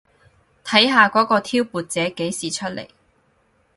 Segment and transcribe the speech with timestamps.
[0.65, 2.87] 睇下嗰個挑撥者幾時出嚟